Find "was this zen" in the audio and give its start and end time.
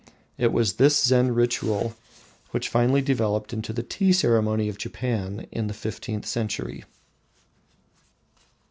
0.51-1.35